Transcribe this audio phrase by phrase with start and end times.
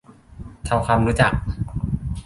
[0.67, 1.33] ทำความรู้จัก